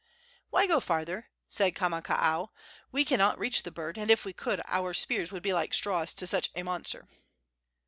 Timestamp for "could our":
4.33-4.95